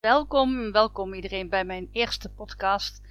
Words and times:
Welkom, 0.00 0.72
welkom 0.72 1.14
iedereen 1.14 1.48
bij 1.48 1.64
mijn 1.64 1.88
eerste 1.92 2.28
podcast. 2.28 3.02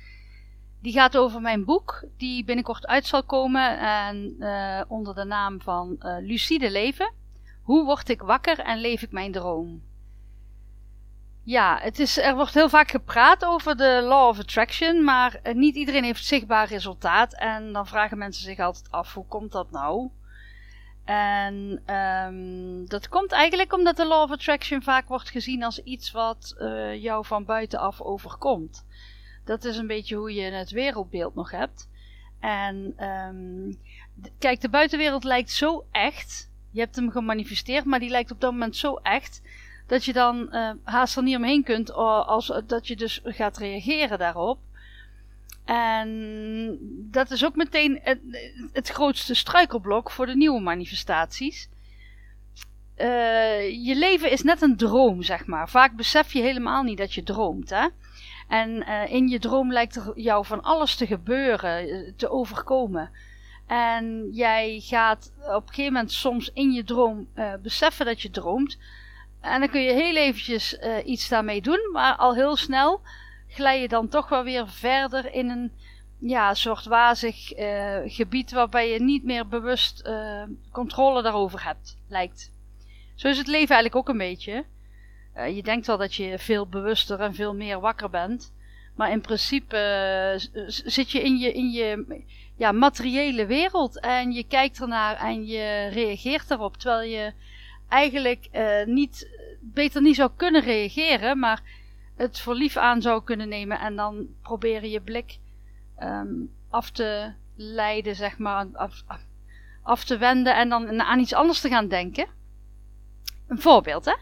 Die 0.81 0.93
gaat 0.93 1.17
over 1.17 1.41
mijn 1.41 1.65
boek, 1.65 2.05
die 2.17 2.43
binnenkort 2.43 2.87
uit 2.87 3.05
zal 3.05 3.23
komen 3.23 3.79
en 3.79 4.35
uh, 4.39 4.81
onder 4.87 5.15
de 5.15 5.23
naam 5.23 5.61
van 5.61 5.95
uh, 5.99 6.15
Lucide 6.19 6.71
Leven. 6.71 7.13
Hoe 7.61 7.85
word 7.85 8.09
ik 8.09 8.21
wakker 8.21 8.59
en 8.59 8.79
leef 8.79 9.01
ik 9.01 9.11
mijn 9.11 9.31
droom? 9.31 9.93
Ja, 11.46 11.79
het 11.82 12.00
is, 12.00 12.18
er 12.18 12.36
wordt 12.36 12.54
heel 12.54 12.70
vaak 12.70 12.92
gepraat 12.92 13.46
over 13.46 13.78
de 13.78 14.01
Law 14.04 14.28
of 14.28 14.39
Attraction, 14.39 15.04
maar 15.04 15.39
uh, 15.43 15.54
niet 15.54 15.75
iedereen 15.75 16.04
heeft 16.04 16.25
zichtbaar 16.25 16.68
resultaat. 16.68 17.34
En 17.34 17.74
dan 17.74 17.88
vragen 17.88 18.18
mensen 18.18 18.43
zich 18.43 18.60
altijd 18.60 18.92
af, 18.92 19.14
hoe 19.14 19.25
komt 19.25 19.51
dat 19.51 19.71
nou? 19.71 20.10
En 21.06 21.82
um, 21.96 22.87
dat 22.87 23.10
komt 23.10 23.32
eigenlijk 23.32 23.74
omdat 23.74 23.98
de 23.98 24.06
Law 24.06 24.21
of 24.21 24.32
Attraction 24.32 24.82
vaak 24.82 25.07
wordt 25.07 25.29
gezien 25.29 25.64
als 25.64 25.84
iets 25.84 26.11
wat 26.11 26.56
uh, 26.57 27.01
jou 27.04 27.25
van 27.25 27.46
buitenaf 27.46 28.01
overkomt. 28.01 28.86
Dat 29.46 29.64
is 29.64 29.78
een 29.78 29.87
beetje 29.87 30.15
hoe 30.15 30.34
je 30.34 30.51
het 30.51 30.71
wereldbeeld 30.71 31.36
nog 31.36 31.51
hebt. 31.51 31.89
En 32.39 33.06
um, 33.08 33.78
kijk, 34.39 34.62
de 34.62 34.70
buitenwereld 34.70 35.23
lijkt 35.23 35.52
zo 35.52 35.86
echt. 35.92 36.52
Je 36.72 36.80
hebt 36.80 36.95
hem 36.95 37.12
gemanifesteerd, 37.12 37.86
maar 37.86 38.00
die 38.00 38.09
lijkt 38.09 38.31
op 38.31 38.42
dat 38.42 38.52
moment 38.52 38.75
zo 38.75 38.95
echt. 38.95 39.42
Dat 39.94 40.06
je 40.06 40.14
dan 40.14 40.47
uh, 40.52 40.72
haast 40.83 41.16
er 41.16 41.23
niet 41.23 41.36
omheen 41.36 41.64
kunt 41.64 41.94
als 41.94 42.52
dat 42.67 42.88
je 42.88 42.95
dus 42.95 43.20
gaat 43.23 43.58
reageren 43.58 44.17
daarop. 44.17 44.59
En 45.66 46.78
dat 47.12 47.31
is 47.31 47.45
ook 47.45 47.56
meteen 47.56 48.00
het, 48.04 48.20
het 48.72 48.90
grootste 48.90 49.34
struikelblok 49.34 50.12
voor 50.12 50.26
de 50.26 50.36
nieuwe 50.36 50.59
manifestaties. 50.59 51.70
Uh, 52.98 53.86
je 53.86 53.95
leven 53.95 54.32
is 54.32 54.42
net 54.42 54.62
een 54.62 54.78
droom, 54.78 55.23
zeg 55.23 55.45
maar. 55.45 55.70
Vaak 55.70 55.95
besef 55.95 56.34
je 56.34 56.42
helemaal 56.42 56.84
niet 56.84 56.98
dat 56.98 57.14
je 57.14 57.23
droomt, 57.23 57.70
hè. 57.70 57.88
En 58.48 58.70
uh, 58.70 59.12
in 59.12 59.28
je 59.28 59.39
droom 59.39 59.72
lijkt 59.72 59.95
er 59.95 60.12
jou 60.16 60.45
van 60.45 60.64
alles 60.64 60.95
te 60.95 61.08
gebeuren, 61.08 61.78
eh, 61.78 62.14
te 62.16 62.30
overkomen. 62.30 63.10
En 63.67 64.30
jij 64.32 64.80
gaat 64.84 65.34
op 65.38 65.62
een 65.62 65.73
gegeven 65.73 65.94
moment 65.94 66.12
soms 66.12 66.52
in 66.54 66.72
je 66.72 66.84
droom 66.84 67.28
beseffen 67.62 68.06
dat 68.06 68.22
je 68.22 68.30
droomt. 68.30 68.78
En 69.44 69.59
dan 69.59 69.69
kun 69.69 69.81
je 69.81 69.94
heel 69.94 70.16
eventjes 70.16 70.77
iets 71.05 71.30
daarmee 71.30 71.61
doen, 71.61 71.89
maar 71.91 72.16
al 72.16 72.36
heel 72.36 72.55
snel 72.55 73.02
glij 73.47 73.81
je 73.81 73.88
dan 73.88 74.08
toch 74.08 74.30
wel 74.30 74.44
weer 74.44 74.69
verder 74.69 75.33
in 75.33 75.49
een 75.49 75.72
ja, 76.19 76.53
soort 76.53 76.86
wazig 76.86 77.58
uh, 77.58 77.97
gebied 78.05 78.52
waarbij 78.52 78.89
je 78.89 79.02
niet 79.02 79.23
meer 79.23 79.47
bewust 79.47 80.03
uh, 80.08 80.44
controle 80.71 81.21
daarover 81.21 81.64
hebt, 81.64 81.97
lijkt. 82.08 82.52
Zo 83.16 83.27
is 83.27 83.38
het 83.38 83.47
leven 83.47 83.75
eigenlijk 83.75 83.95
ook 83.95 84.09
een 84.09 84.17
beetje. 84.17 84.66
Je 85.53 85.64
denkt 85.64 85.88
wel 85.88 85.97
dat 85.97 86.16
je 86.16 86.39
veel 86.39 86.67
bewuster 86.67 87.19
en 87.19 87.36
veel 87.36 87.55
meer 87.55 87.80
wakker 87.80 88.09
bent. 88.09 88.53
Maar 88.95 89.11
in 89.11 89.21
principe 89.21 89.77
zit 90.67 91.11
je 91.11 91.21
in 91.21 91.38
je, 91.38 91.53
in 91.53 91.71
je 91.71 92.05
ja, 92.58 92.71
materiële 92.71 93.45
wereld 93.45 93.99
en 93.99 94.31
je 94.31 94.44
kijkt 94.44 94.81
ernaar 94.81 95.16
en 95.16 95.45
je 95.45 95.88
reageert 95.88 96.52
erop. 96.52 96.77
Terwijl 96.77 97.09
je 97.09 97.33
eigenlijk 97.94 98.49
niet, 98.86 99.30
beter 99.61 100.02
niet 100.02 100.16
zou 100.16 100.31
kunnen 100.36 100.61
reageren, 100.61 101.39
maar 101.39 101.61
het 102.16 102.39
voor 102.39 102.55
lief 102.55 102.77
aan 102.77 103.02
zou 103.02 103.23
kunnen 103.23 103.49
nemen 103.49 103.80
en 103.80 103.95
dan 103.95 104.27
proberen 104.41 104.89
je 104.89 105.02
blik 105.02 105.38
um, 105.99 106.52
af 106.69 106.89
te 106.89 107.33
leiden, 107.55 108.15
zeg 108.15 108.37
maar, 108.37 108.67
af, 108.73 109.03
af, 109.83 110.03
te 110.03 110.17
wenden 110.17 110.55
en 110.55 110.70
dan 110.70 111.02
aan 111.02 111.20
iets 111.20 111.33
anders 111.33 111.61
te 111.61 111.70
gaan 111.70 111.87
denken. 111.87 112.27
Een 113.48 113.61
voorbeeld, 113.61 114.05
hè? 114.05 114.15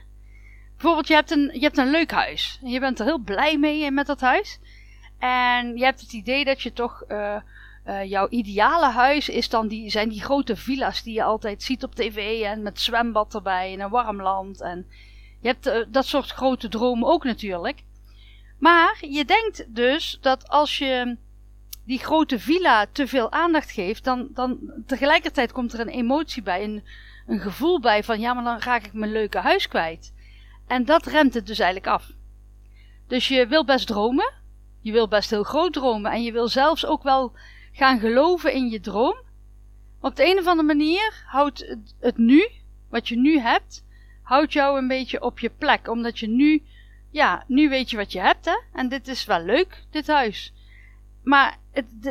Bijvoorbeeld, 0.72 1.08
je 1.08 1.14
hebt 1.14 1.32
een, 1.32 1.50
je 1.54 1.60
hebt 1.60 1.78
een 1.78 1.92
leuk 1.92 2.12
huis. 2.12 2.60
Je 2.64 2.80
bent 2.80 3.00
er 3.00 3.06
heel 3.06 3.20
blij 3.20 3.58
mee 3.58 3.92
met 3.92 4.06
dat 4.06 4.22
huis. 4.22 4.60
En 5.20 5.78
je 5.78 5.84
hebt 5.84 6.02
het 6.02 6.14
idee 6.14 6.46
dat 6.46 6.62
je 6.62 6.74
toch. 6.74 7.04
Uh, 7.08 7.42
uh, 7.88 8.04
jouw 8.04 8.28
ideale 8.30 8.92
huis 8.92 9.30
is 9.30 9.50
dan 9.50 9.68
die, 9.68 9.90
zijn 9.90 10.10
die 10.10 10.22
grote 10.22 10.56
villa's 10.56 11.04
die 11.04 11.14
je 11.14 11.24
altijd 11.24 11.64
ziet 11.64 11.84
op 11.84 11.96
tv 11.96 12.42
en 12.42 12.62
met 12.62 12.80
zwembad 12.80 13.36
erbij 13.36 13.74
en 13.74 13.80
een 13.80 13.90
warm 13.90 14.22
land. 14.22 14.62
En 14.62 14.88
je 15.42 15.48
hebt 15.48 15.68
uh, 15.68 15.86
dat 15.88 16.06
soort 16.06 16.30
grote 16.30 16.70
dromen 16.70 17.08
ook 17.08 17.24
natuurlijk. 17.24 17.84
Maar 18.60 18.98
je 19.02 19.26
denkt 19.26 19.76
dus 19.76 20.18
dat 20.22 20.50
als 20.50 20.78
je 20.78 21.18
die 21.86 22.00
grote 22.00 22.40
villa 22.40 22.86
te 22.92 23.08
veel 23.08 23.32
aandacht 23.32 23.72
geeft, 23.72 24.04
dan, 24.04 24.28
dan 24.34 24.60
tegelijkertijd 24.86 25.52
komt 25.52 25.74
er 25.74 25.80
een 25.80 25.88
emotie 25.88 26.42
bij, 26.42 26.64
een, 26.64 26.84
een 27.28 27.40
gevoel 27.40 27.80
bij 27.80 28.04
van 28.04 28.20
ja, 28.20 28.34
maar 28.34 28.44
dan 28.44 28.60
raak 28.60 28.86
ik 28.86 28.94
mijn 28.94 29.12
leuke 29.12 29.38
huis 29.38 29.68
kwijt. 29.68 30.14
En 30.68 30.86
dat 30.86 31.06
remt 31.06 31.34
het 31.34 31.48
dus 31.48 31.60
eigenlijk 31.60 31.94
af. 31.94 32.12
Dus 33.08 33.28
je 33.28 33.48
wil 33.48 33.66
best 33.66 33.88
dromen, 33.88 34.34
je 34.82 34.92
wil 34.92 35.08
best 35.08 35.30
heel 35.30 35.44
groot 35.44 35.74
dromen 35.74 36.12
en 36.12 36.24
je 36.24 36.32
wil 36.32 36.48
zelfs 36.48 36.86
ook 36.86 37.04
wel 37.04 37.34
gaan 37.72 38.00
geloven 38.00 38.54
in 38.54 38.70
je 38.70 38.80
droom. 38.80 39.16
op 40.02 40.16
de 40.16 40.26
een 40.26 40.40
of 40.40 40.48
andere 40.48 40.68
manier 40.68 41.24
houdt 41.26 41.60
het, 41.60 41.96
het 42.00 42.18
nu, 42.18 42.50
wat 42.90 43.08
je 43.08 43.18
nu 43.18 43.40
hebt, 43.40 43.84
houdt 44.22 44.54
jou 44.54 44.78
een 44.78 44.88
beetje 44.88 45.22
op 45.22 45.40
je 45.40 45.50
plek. 45.50 45.88
Omdat 45.88 46.20
je 46.20 46.28
nu, 46.28 46.64
ja, 47.10 47.44
nu 47.48 47.70
weet 47.70 47.90
je 47.90 47.98
wat 47.98 48.12
je 48.12 48.20
hebt, 48.20 48.46
hè. 48.46 48.60
En 48.74 48.90
dit 48.90 49.08
is 49.08 49.26
wel 49.26 49.44
leuk, 49.44 49.84
dit 49.90 50.08
huis. 50.08 50.54
Maar 51.24 51.58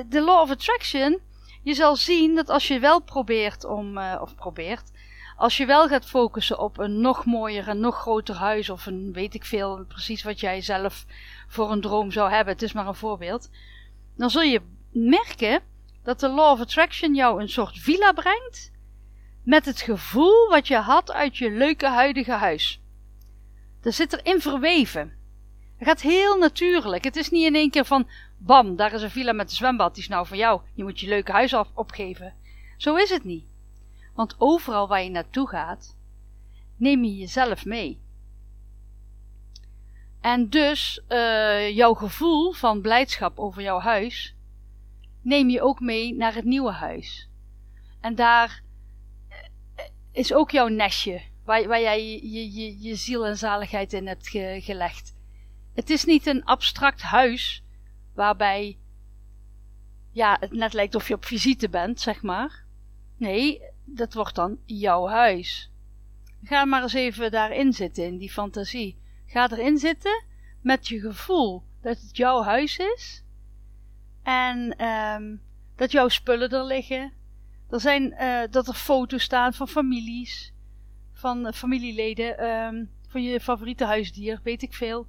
de, 0.09 0.21
law 0.21 0.41
of 0.41 0.51
attraction, 0.51 1.19
je 1.63 1.75
zal 1.75 1.97
zien 1.97 2.35
dat 2.35 2.49
als 2.49 2.69
je 2.69 2.79
wel 2.79 3.01
probeert 3.01 3.65
om, 3.65 3.99
uh, 3.99 4.19
of 4.21 4.35
probeert, 4.35 4.93
als 5.37 5.57
je 5.57 5.67
wel 5.67 5.89
gaat 5.89 6.07
focussen 6.07 6.59
op 6.59 6.79
een 6.79 7.01
nog 7.01 7.25
mooier 7.25 7.69
en 7.69 7.81
nog 7.81 7.97
groter 7.97 8.35
huis, 8.35 8.71
of 8.71 8.87
een 8.87 9.13
weet 9.13 9.35
ik 9.35 9.45
veel, 9.45 9.85
precies 9.89 10.23
wat 10.23 10.41
jij 10.41 10.61
zelf 10.61 11.07
voor 11.49 11.71
een 11.71 11.81
droom 11.81 12.11
zou 12.11 12.31
hebben, 12.31 12.53
het 12.53 12.63
is 12.63 12.73
maar 12.73 12.87
een 12.87 12.95
voorbeeld, 12.95 13.51
dan 14.17 14.31
zul 14.31 14.43
je 14.43 14.61
merken 14.91 15.63
dat 16.03 16.21
de 16.21 16.29
law 16.29 16.53
of 16.53 16.61
attraction 16.61 17.15
jou 17.15 17.41
een 17.41 17.49
soort 17.49 17.79
villa 17.79 18.13
brengt 18.13 18.73
met 19.43 19.65
het 19.65 19.81
gevoel 19.81 20.49
wat 20.49 20.69
je 20.69 20.77
had 20.77 21.13
uit 21.13 21.37
je 21.37 21.51
leuke 21.51 21.87
huidige 21.87 22.33
huis. 22.33 22.81
Dat 23.81 23.95
zit 23.95 24.13
erin 24.13 24.41
verweven. 24.41 25.19
Het 25.77 25.89
gaat 25.89 26.01
heel 26.01 26.39
natuurlijk. 26.39 27.05
Het 27.05 27.17
is 27.17 27.31
niet 27.31 27.45
in 27.45 27.55
één 27.55 27.71
keer 27.71 27.85
van, 27.85 28.09
bam, 28.39 28.77
daar 28.77 28.93
is 28.93 29.03
een 29.03 29.11
villa 29.11 29.33
met 29.33 29.51
een 29.51 29.57
zwembad, 29.57 29.95
die 29.95 30.03
is 30.03 30.09
nou 30.09 30.27
voor 30.27 30.37
jou. 30.37 30.61
Je 30.75 30.83
moet 30.83 31.01
je 31.01 31.09
leuke 31.09 31.33
huis 31.33 31.55
af 31.55 31.69
opgeven. 31.75 32.35
Zo 32.77 32.95
is 32.95 33.11
het 33.11 33.25
niet. 33.25 33.45
Want 34.15 34.35
overal 34.39 34.89
waar 34.89 35.03
je 35.03 35.11
naartoe 35.11 35.49
gaat, 35.49 35.97
neem 36.77 37.05
je 37.05 37.17
jezelf 37.17 37.65
mee. 37.65 38.01
En 40.21 40.49
dus 40.49 41.01
uh, 41.09 41.77
jouw 41.77 41.95
gevoel 41.95 42.53
van 42.53 42.81
blijdschap 42.81 43.39
over 43.39 43.63
jouw 43.63 43.79
huis, 43.79 44.35
neem 45.23 45.49
je 45.49 45.63
ook 45.63 45.81
mee 45.81 46.15
naar 46.15 46.35
het 46.35 46.45
nieuwe 46.45 46.73
huis. 46.73 47.29
En 48.01 48.15
daar 48.15 48.63
is 50.13 50.33
ook 50.33 50.51
jouw 50.51 50.69
nestje, 50.69 51.23
waar, 51.45 51.69
waar 51.69 51.81
jij 51.81 52.21
je, 52.23 52.53
je, 52.53 52.83
je, 52.83 52.95
ziel 52.95 53.27
en 53.27 53.37
zaligheid 53.37 53.93
in 53.93 54.07
hebt 54.07 54.29
ge, 54.29 54.59
gelegd. 54.63 55.15
Het 55.75 55.91
is 55.91 56.05
niet 56.05 56.27
een 56.27 56.45
abstract 56.45 57.03
huis 57.03 57.65
waarbij 58.15 58.79
ja, 60.13 60.37
het 60.41 60.53
net 60.53 60.73
lijkt 60.73 60.95
of 60.95 61.09
je 61.09 61.15
op 61.15 61.25
visite 61.25 61.69
bent, 61.69 62.01
zeg 62.01 62.23
maar. 62.23 62.65
Nee, 63.17 63.61
dat 63.85 64.15
wordt 64.15 64.35
dan 64.35 64.59
jouw 64.65 65.07
huis. 65.07 65.71
Ga 66.43 66.65
maar 66.65 66.83
eens 66.83 66.93
even 66.93 67.31
daarin 67.31 67.73
zitten, 67.73 68.05
in 68.05 68.19
die 68.19 68.31
fantasie. 68.31 68.99
Ga 69.27 69.51
erin 69.51 69.79
zitten 69.79 70.25
met 70.61 70.89
je 70.89 71.01
gevoel 71.01 71.63
dat 71.83 72.01
het 72.01 72.17
jouw 72.17 72.43
huis 72.43 72.79
is. 72.79 73.25
En 74.23 74.85
um, 74.87 75.41
dat 75.77 75.93
jouw 75.93 76.09
spullen 76.09 76.51
er 76.51 76.65
liggen. 76.65 77.13
Er 77.71 77.81
zijn, 77.81 78.15
uh, 78.21 78.41
dat 78.51 78.69
er 78.69 78.75
foto's 78.75 79.23
staan 79.23 79.53
van 79.53 79.69
families, 79.69 80.53
van 81.13 81.53
familieleden, 81.55 82.45
um, 82.45 82.91
van 83.09 83.23
je 83.23 83.41
favoriete 83.41 83.85
huisdier, 83.85 84.41
weet 84.43 84.63
ik 84.63 84.75
veel. 84.75 85.07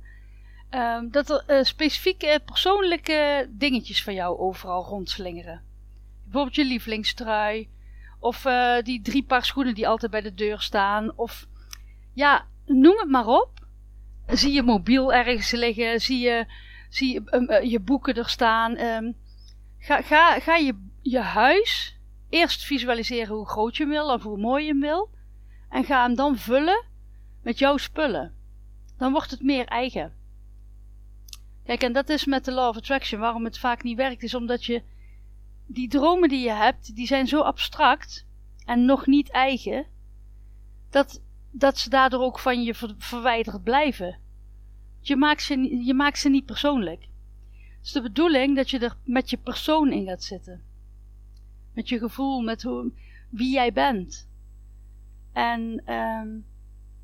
Um, 0.70 1.12
dat 1.12 1.30
er 1.30 1.44
uh, 1.48 1.64
specifieke 1.64 2.42
persoonlijke 2.46 3.50
dingetjes 3.50 4.04
van 4.04 4.14
jou 4.14 4.40
overal 4.40 4.84
rondslingeren. 4.84 5.62
Bijvoorbeeld 6.24 6.56
je 6.56 6.66
lievelingstrui. 6.66 7.70
Of 8.20 8.46
uh, 8.46 8.82
die 8.82 9.02
drie 9.02 9.24
paar 9.24 9.46
schoenen 9.46 9.74
die 9.74 9.88
altijd 9.88 10.12
bij 10.12 10.22
de 10.22 10.34
deur 10.34 10.62
staan. 10.62 11.18
Of 11.18 11.48
ja, 12.14 12.46
noem 12.66 12.98
het 12.98 13.10
maar 13.10 13.28
op. 13.28 13.50
Zie 14.28 14.54
je 14.54 14.62
mobiel 14.62 15.14
ergens 15.14 15.52
liggen. 15.52 16.02
Zie 16.02 16.20
je, 16.20 16.46
zie 16.94 17.14
je, 17.14 17.22
um, 17.36 17.50
uh, 17.50 17.64
je 17.64 17.80
boeken 17.80 18.16
er 18.16 18.30
staan. 18.30 18.80
Um, 18.80 19.16
ga, 19.78 20.02
ga, 20.02 20.40
ga 20.40 20.56
je, 20.56 20.88
je 21.02 21.20
huis 21.20 21.98
eerst 22.30 22.64
visualiseren 22.64 23.36
hoe 23.36 23.48
groot 23.48 23.78
je 23.78 23.86
wil 23.86 24.14
of 24.14 24.24
hoe 24.24 24.38
mooi 24.38 24.66
je 24.66 24.76
wil. 24.76 25.10
En 25.70 25.84
ga 25.84 26.02
hem 26.04 26.16
dan 26.16 26.38
vullen 26.38 26.86
met 27.42 27.60
jouw 27.60 27.78
spullen. 27.78 28.34
dan 28.98 29.12
wordt 29.12 29.32
het 29.32 29.42
meer 29.42 29.66
eigen. 29.66 30.14
Kijk, 31.64 31.84
en 31.84 31.94
dat 31.94 32.10
is 32.10 32.26
met 32.26 32.46
de 32.46 32.52
Law 32.52 32.68
of 32.68 32.78
Attraction 32.78 33.20
waarom 33.20 33.46
het 33.46 33.60
vaak 33.60 33.84
niet 33.84 33.98
werkt, 33.98 34.24
is 34.24 34.36
omdat 34.36 34.66
je 34.66 34.84
die 35.66 35.90
dromen 35.90 36.30
die 36.30 36.44
je 36.44 36.52
hebt, 36.52 36.96
die 36.96 37.08
zijn 37.08 37.28
zo 37.28 37.42
abstract 37.42 38.26
en 38.66 38.86
nog 38.86 39.06
niet 39.06 39.32
eigen, 39.32 39.86
dat, 40.90 41.22
dat 41.52 41.78
ze 41.78 41.90
daardoor 41.90 42.22
ook 42.22 42.40
van 42.40 42.64
je 42.64 42.74
verwijderd 42.98 43.64
blijven. 43.64 44.20
Je 45.02 45.16
maakt, 45.16 45.42
ze, 45.42 45.86
je 45.86 45.94
maakt 45.94 46.20
ze 46.20 46.30
niet 46.30 46.46
persoonlijk. 46.46 47.02
Het 47.02 47.86
is 47.86 47.92
de 47.92 48.02
bedoeling 48.02 48.56
dat 48.56 48.70
je 48.70 48.80
er 48.80 48.98
met 49.04 49.30
je 49.30 49.38
persoon 49.38 49.92
in 49.92 50.06
gaat 50.06 50.24
zitten. 50.24 50.62
Met 51.74 51.90
je 51.90 52.00
gevoel, 52.00 52.42
met 52.42 52.64
hoe, 52.64 52.92
wie 53.30 53.54
jij 53.54 53.74
bent. 53.74 54.30
En 55.34 55.94
um, 55.94 56.46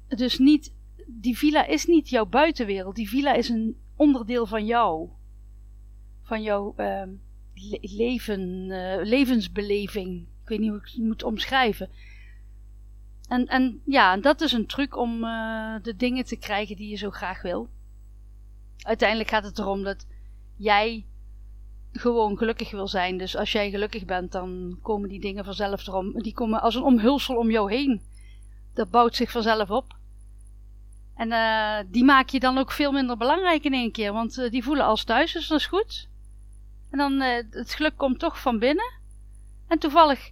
dus 0.08 0.38
niet, 0.38 0.74
die 1.06 1.38
villa 1.38 1.66
is 1.66 1.86
niet 1.86 2.10
jouw 2.10 2.26
buitenwereld. 2.26 2.96
Die 2.96 3.10
villa 3.10 3.34
is 3.34 3.50
een 3.50 3.78
onderdeel 3.96 4.46
van 4.46 4.66
jou. 4.66 5.10
Van 6.24 6.42
jouw 6.42 6.74
uh, 6.78 7.04
leven, 7.82 8.70
uh, 8.70 9.06
levensbeleving. 9.06 10.26
Ik 10.42 10.50
weet 10.50 10.60
niet 10.60 10.70
hoe 10.70 10.80
ik 10.80 10.86
het 10.86 10.98
moet 10.98 11.24
omschrijven. 11.24 11.90
En, 13.28 13.48
en 13.48 13.82
ja, 13.86 14.18
dat 14.18 14.42
is 14.42 14.52
een 14.52 14.66
truc 14.66 14.98
om 14.98 15.24
uh, 15.24 15.76
de 15.82 15.96
dingen 15.96 16.26
te 16.26 16.36
krijgen 16.36 16.76
die 16.76 16.90
je 16.90 16.96
zo 16.96 17.10
graag 17.10 17.42
wil. 17.42 17.70
Uiteindelijk 18.82 19.30
gaat 19.30 19.44
het 19.44 19.60
erom 19.60 19.84
dat 19.84 20.06
jij 20.56 21.06
gewoon 21.92 22.38
gelukkig 22.38 22.72
wil 22.72 22.88
zijn. 22.88 23.18
Dus 23.18 23.36
als 23.36 23.52
jij 23.52 23.70
gelukkig 23.70 24.06
bent, 24.06 24.32
dan 24.32 24.80
komen 24.82 25.10
die 25.10 25.20
dingen 25.20 25.46
vanzelf 25.46 25.88
erom. 25.88 26.22
Die 26.22 26.34
komen 26.34 26.62
als 26.62 26.76
een 26.76 26.84
omhulsel 26.84 27.36
om 27.36 27.52
jou 27.52 27.74
heen. 27.74 28.02
Dat 28.74 28.90
bouwt 28.90 29.16
zich 29.16 29.32
vanzelf 29.32 29.70
op. 29.70 29.96
En 31.16 31.32
uh, 31.32 31.92
die 31.92 32.04
maak 32.04 32.30
je 32.30 32.40
dan 32.40 32.58
ook 32.58 32.72
veel 32.72 32.92
minder 32.92 33.18
belangrijk 33.18 33.64
in 33.64 33.74
één 33.74 33.92
keer. 33.92 34.14
Want 34.14 34.38
uh, 34.38 34.52
die 34.52 34.64
voelen 34.64 34.86
als 34.86 35.04
thuis, 35.04 35.34
dus 35.34 35.48
dat 35.48 35.60
is 35.60 35.66
goed. 35.66 36.10
En 36.92 36.98
dan, 36.98 37.22
uh, 37.22 37.36
het 37.50 37.74
geluk 37.74 37.98
komt 37.98 38.20
toch 38.20 38.42
van 38.42 38.60
binnen. 38.60 38.94
En 39.68 39.80
toevallig 39.80 40.32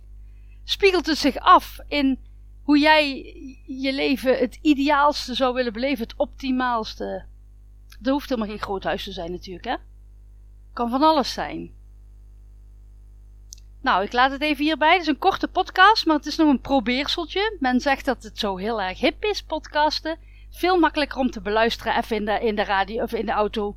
spiegelt 0.64 1.06
het 1.06 1.18
zich 1.18 1.38
af 1.38 1.80
in 1.88 2.20
hoe 2.64 2.80
jij 2.80 3.16
je 3.66 3.94
leven 3.94 4.38
het 4.38 4.60
ideaalste 4.62 5.34
zou 5.34 5.54
willen 5.54 5.74
beleven. 5.74 6.04
Het 6.04 6.18
optimaalste. 6.18 7.26
Er 8.06 8.12
hoeft 8.12 8.30
helemaal 8.30 8.50
geen 8.50 8.62
groot 8.62 8.84
huis 8.84 9.04
te 9.04 9.12
zijn 9.12 9.32
natuurlijk, 9.32 9.66
hè. 9.66 9.76
Kan 10.74 10.90
van 10.90 11.02
alles 11.02 11.34
zijn. 11.34 11.74
Nou, 13.82 14.04
ik 14.04 14.14
laat 14.14 14.32
het 14.32 14.42
even 14.42 14.64
hierbij. 14.64 14.92
Het 14.92 15.02
is 15.02 15.08
een 15.08 15.18
korte 15.18 15.48
podcast, 15.48 16.06
maar 16.06 16.16
het 16.16 16.26
is 16.26 16.36
nog 16.36 16.50
een 16.50 16.62
probeerseltje. 16.62 17.58
Men 17.60 17.80
zegt 17.80 18.06
dat 18.06 18.24
het 18.24 18.40
zo 18.40 18.58
heel 18.58 18.82
erg 18.82 19.00
hip 19.00 19.24
is, 19.24 19.44
podcasten. 19.44 20.18
Veel 20.50 20.80
makkelijker 20.80 21.18
om 21.18 21.32
te 21.32 21.42
beluisteren, 21.42 21.98
even 21.98 22.16
in 22.16 22.26
de, 22.26 22.40
in 22.40 22.56
de 22.56 22.64
radio 22.64 23.04
of 23.04 23.14
in 23.14 23.26
de 23.26 23.32
auto. 23.32 23.76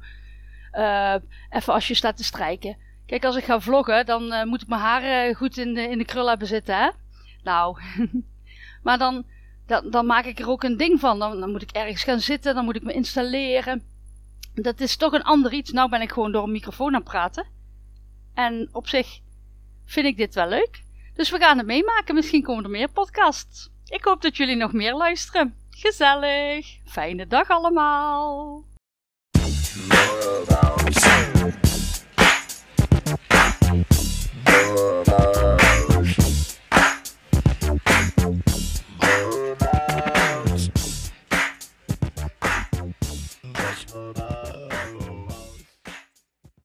Uh, 0.73 1.15
even 1.51 1.73
als 1.73 1.89
je 1.89 1.95
staat 1.95 2.17
te 2.17 2.25
strijken. 2.25 2.77
Kijk, 3.07 3.25
als 3.25 3.37
ik 3.37 3.45
ga 3.45 3.61
vloggen, 3.61 4.07
dan 4.07 4.33
uh, 4.33 4.45
moet 4.45 4.63
ik 4.63 4.69
mijn 4.69 4.81
haar 4.81 5.37
goed 5.37 5.57
in 5.57 5.75
de, 5.75 5.83
in 5.83 5.99
de 5.99 6.05
krul 6.05 6.29
hebben 6.29 6.47
zitten, 6.47 6.79
hè? 6.79 6.91
Nou, 7.43 7.79
maar 8.83 8.99
dan, 8.99 9.25
dan, 9.67 9.91
dan, 9.91 10.07
maak 10.07 10.25
ik 10.25 10.39
er 10.39 10.49
ook 10.49 10.63
een 10.63 10.77
ding 10.77 11.01
van. 11.01 11.19
Dan, 11.19 11.41
dan 11.41 11.51
moet 11.51 11.63
ik 11.63 11.71
ergens 11.71 12.05
gaan 12.05 12.21
zitten, 12.21 12.55
dan 12.55 12.65
moet 12.65 12.77
ik 12.77 12.83
me 12.83 12.93
installeren. 12.93 13.83
Dat 14.63 14.81
is 14.81 14.97
toch 14.97 15.13
een 15.13 15.23
ander 15.23 15.53
iets. 15.53 15.73
Nou 15.73 15.91
ben 15.91 16.01
ik 16.01 16.13
gewoon 16.13 16.33
door 16.33 16.43
een 16.43 16.53
microfoon 16.53 16.95
aan 16.95 17.01
het 17.01 17.05
praten. 17.05 17.47
En 18.35 18.69
op 18.73 18.89
zich 18.89 19.21
vind 19.85 20.07
ik 20.07 20.17
dit 20.17 20.35
wel 20.35 20.49
leuk. 20.49 20.83
Dus 21.15 21.31
we 21.31 21.39
gaan 21.39 21.59
het 21.59 21.67
meemaken. 21.67 22.15
Misschien 22.15 22.43
komen 22.43 22.65
er 22.65 22.71
meer 22.71 22.91
podcasts. 22.91 23.71
Ik 23.85 24.05
hoop 24.05 24.23
dat 24.23 24.37
jullie 24.37 24.57
nog 24.57 24.73
meer 24.73 24.95
luisteren. 24.95 25.55
Gezellig. 25.71 26.79
Fijne 26.85 27.27
dag 27.27 27.49
allemaal. 27.49 28.65